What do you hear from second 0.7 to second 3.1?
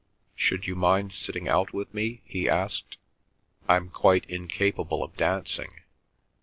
mind sitting out with me?" he asked.